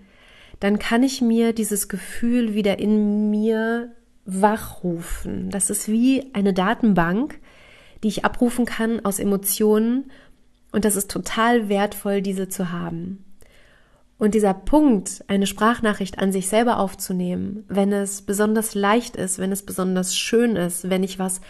dann 0.62 0.78
kann 0.78 1.02
ich 1.02 1.20
mir 1.20 1.52
dieses 1.52 1.88
Gefühl 1.88 2.54
wieder 2.54 2.78
in 2.78 3.30
mir 3.30 3.90
wachrufen. 4.24 5.50
Das 5.50 5.70
ist 5.70 5.88
wie 5.88 6.30
eine 6.34 6.54
Datenbank, 6.54 7.40
die 8.04 8.08
ich 8.08 8.24
abrufen 8.24 8.64
kann 8.64 9.04
aus 9.04 9.18
Emotionen 9.18 10.12
und 10.70 10.84
das 10.84 10.94
ist 10.94 11.10
total 11.10 11.68
wertvoll, 11.68 12.22
diese 12.22 12.48
zu 12.48 12.70
haben. 12.70 13.24
Und 14.18 14.36
dieser 14.36 14.54
Punkt, 14.54 15.24
eine 15.26 15.48
Sprachnachricht 15.48 16.20
an 16.20 16.30
sich 16.30 16.48
selber 16.48 16.78
aufzunehmen, 16.78 17.64
wenn 17.66 17.92
es 17.92 18.22
besonders 18.22 18.76
leicht 18.76 19.16
ist, 19.16 19.40
wenn 19.40 19.50
es 19.50 19.64
besonders 19.64 20.16
schön 20.16 20.54
ist, 20.54 20.88
wenn 20.88 21.02
ich 21.02 21.18
was 21.18 21.40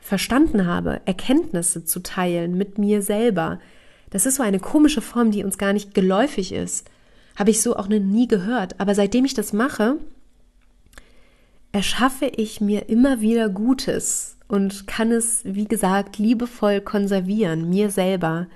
verstanden 0.00 0.66
habe, 0.66 1.02
Erkenntnisse 1.04 1.84
zu 1.84 2.02
teilen 2.02 2.58
mit 2.58 2.78
mir 2.78 3.00
selber, 3.00 3.60
das 4.10 4.26
ist 4.26 4.34
so 4.34 4.42
eine 4.42 4.58
komische 4.58 5.02
Form, 5.02 5.30
die 5.30 5.44
uns 5.44 5.56
gar 5.56 5.72
nicht 5.72 5.94
geläufig 5.94 6.50
ist. 6.50 6.90
Habe 7.36 7.50
ich 7.50 7.62
so 7.62 7.76
auch 7.76 7.88
noch 7.88 7.98
nie 7.98 8.28
gehört. 8.28 8.78
Aber 8.80 8.94
seitdem 8.94 9.24
ich 9.24 9.34
das 9.34 9.52
mache, 9.52 9.96
erschaffe 11.72 12.26
ich 12.26 12.60
mir 12.60 12.88
immer 12.88 13.20
wieder 13.20 13.48
Gutes 13.48 14.36
und 14.48 14.86
kann 14.86 15.12
es, 15.12 15.42
wie 15.44 15.66
gesagt, 15.66 16.18
liebevoll 16.18 16.80
konservieren, 16.80 17.68
mir 17.68 17.90
selber. 17.90 18.48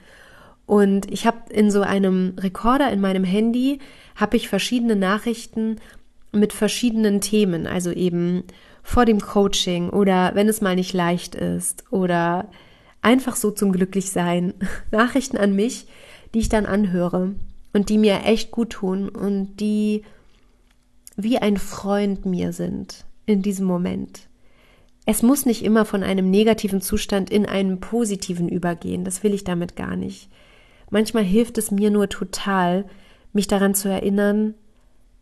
Und 0.66 1.10
ich 1.12 1.26
habe 1.26 1.52
in 1.52 1.70
so 1.70 1.82
einem 1.82 2.34
Rekorder 2.38 2.90
in 2.90 3.00
meinem 3.00 3.24
Handy 3.24 3.78
habe 4.16 4.36
ich 4.36 4.48
verschiedene 4.48 4.96
Nachrichten 4.96 5.76
mit 6.32 6.52
verschiedenen 6.52 7.20
Themen, 7.20 7.66
also 7.66 7.92
eben 7.92 8.44
vor 8.82 9.04
dem 9.04 9.20
Coaching 9.20 9.90
oder 9.90 10.32
wenn 10.34 10.48
es 10.48 10.60
mal 10.60 10.74
nicht 10.74 10.92
leicht 10.92 11.34
ist 11.34 11.84
oder 11.90 12.48
einfach 13.02 13.36
so 13.36 13.50
zum 13.50 13.72
Glücklichsein. 13.72 14.54
Nachrichten 14.90 15.36
an 15.36 15.54
mich, 15.54 15.86
die 16.34 16.40
ich 16.40 16.48
dann 16.48 16.66
anhöre 16.66 17.34
und 17.74 17.90
die 17.90 17.98
mir 17.98 18.22
echt 18.24 18.50
gut 18.50 18.70
tun 18.70 19.10
und 19.10 19.56
die 19.56 20.02
wie 21.16 21.38
ein 21.38 21.58
Freund 21.58 22.24
mir 22.24 22.52
sind 22.52 23.04
in 23.26 23.42
diesem 23.42 23.66
Moment. 23.66 24.28
Es 25.06 25.22
muss 25.22 25.44
nicht 25.44 25.62
immer 25.62 25.84
von 25.84 26.02
einem 26.02 26.30
negativen 26.30 26.80
Zustand 26.80 27.28
in 27.28 27.44
einen 27.44 27.80
positiven 27.80 28.48
übergehen, 28.48 29.04
das 29.04 29.22
will 29.22 29.34
ich 29.34 29.44
damit 29.44 29.76
gar 29.76 29.96
nicht. 29.96 30.30
Manchmal 30.90 31.24
hilft 31.24 31.58
es 31.58 31.70
mir 31.70 31.90
nur 31.90 32.08
total, 32.08 32.86
mich 33.32 33.48
daran 33.48 33.74
zu 33.74 33.88
erinnern, 33.88 34.54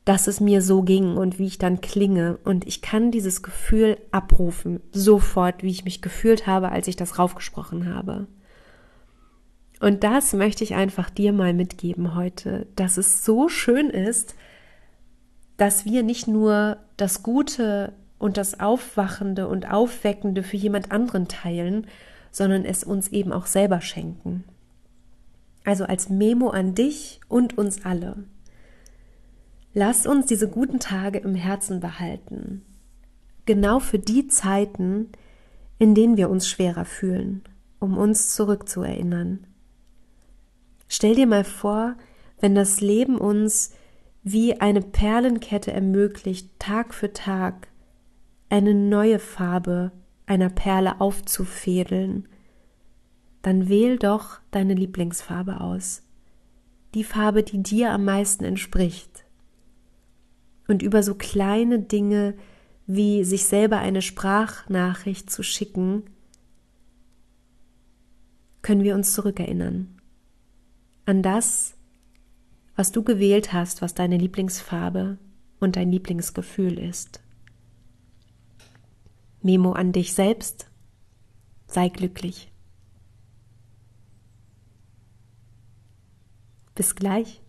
dass 0.05 0.27
es 0.27 0.41
mir 0.41 0.63
so 0.63 0.83
ging 0.83 1.17
und 1.17 1.39
wie 1.39 1.47
ich 1.47 1.59
dann 1.59 1.81
klinge. 1.81 2.39
Und 2.45 2.67
ich 2.67 2.83
kann 2.83 3.11
dieses 3.11 3.43
Gefühl 3.43 3.97
abrufen, 4.11 4.81
sofort, 4.93 5.63
wie 5.63 5.71
ich 5.71 5.85
mich 5.85 6.03
gefühlt 6.03 6.47
habe, 6.47 6.71
als 6.71 6.89
ich 6.89 6.97
das 6.97 7.19
raufgesprochen 7.19 7.93
habe. 7.95 8.27
Und 9.83 10.05
das 10.05 10.33
möchte 10.33 10.63
ich 10.63 10.77
einfach 10.77 11.11
dir 11.11 11.33
mal 11.33 11.53
mitgeben 11.53 12.15
heute, 12.15 12.69
dass 12.77 12.99
es 12.99 13.25
so 13.25 13.49
schön 13.49 13.91
ist, 13.91 14.37
dass 15.57 15.85
wir 15.85 16.05
nicht 16.05 16.29
nur 16.29 16.77
das 16.97 17.25
Gute 17.25 17.93
und 18.21 18.37
das 18.37 18.61
Aufwachende 18.61 19.49
und 19.49 19.69
Aufweckende 19.69 20.45
für 20.45 20.57
jemand 20.57 20.93
anderen 20.93 21.27
teilen, 21.27 21.89
sondern 22.31 22.65
es 22.65 22.85
uns 22.85 23.09
eben 23.09 23.33
auch 23.33 23.47
selber 23.47 23.81
schenken. 23.81 24.45
Also 25.65 25.83
als 25.85 26.09
Memo 26.09 26.51
an 26.51 26.77
dich 26.77 27.21
und 27.29 27.59
uns 27.59 27.85
alle. 27.85 28.23
Lass 29.75 30.07
uns 30.07 30.27
diese 30.27 30.49
guten 30.49 30.79
Tage 30.79 31.19
im 31.19 31.35
Herzen 31.35 31.81
behalten. 31.81 32.63
Genau 33.47 33.81
für 33.81 33.99
die 33.99 34.29
Zeiten, 34.29 35.09
in 35.81 35.97
denen 35.97 36.17
wir 36.17 36.31
uns 36.31 36.47
schwerer 36.47 36.85
fühlen, 36.85 37.43
um 37.81 37.99
uns 37.99 38.37
zurückzuerinnern. 38.37 39.49
Stell 40.95 41.15
dir 41.15 41.27
mal 41.27 41.45
vor, 41.45 41.97
wenn 42.41 42.55
das 42.55 42.81
Leben 42.81 43.17
uns 43.17 43.73
wie 44.23 44.61
eine 44.61 44.83
Perlenkette 44.83 45.73
ermöglicht, 45.73 46.51
Tag 46.59 46.93
für 46.93 47.13
Tag 47.13 47.69
eine 48.51 48.75
neue 48.75 49.19
Farbe 49.19 49.93
einer 50.27 50.51
Perle 50.51 51.01
aufzufädeln 51.01 52.29
dann 53.43 53.69
wähl 53.69 53.99
doch 53.99 54.39
deine 54.53 54.75
Lieblingsfarbe 54.75 55.61
aus. 55.61 56.03
Die 56.95 57.05
Farbe, 57.05 57.43
die 57.43 57.63
dir 57.63 57.91
am 57.91 58.05
meisten 58.05 58.45
entspricht. 58.45 59.25
Und 60.69 60.83
über 60.83 61.03
so 61.03 61.15
kleine 61.17 61.81
Dinge 61.81 62.35
wie 62.87 63.25
sich 63.25 63.45
selber 63.45 63.79
eine 63.79 64.03
Sprachnachricht 64.03 65.31
zu 65.31 65.43
schicken, 65.43 66.05
können 68.63 68.85
wir 68.85 68.95
uns 68.95 69.13
zurückerinnern. 69.13 70.01
An 71.13 71.23
das, 71.23 71.75
was 72.75 72.91
du 72.91 73.03
gewählt 73.03 73.53
hast, 73.53 73.83
was 73.83 73.93
deine 73.93 74.17
Lieblingsfarbe 74.17 75.19
und 75.61 75.77
dein 75.77 75.93
Lieblingsgefühl 75.93 76.79
ist. 76.79 77.21
Memo 79.43 79.73
an 79.73 79.93
dich 79.93 80.15
selbst. 80.15 80.71
Sei 81.67 81.91
glücklich. 81.91 82.51
Bis 86.75 86.95
gleich. 86.95 87.42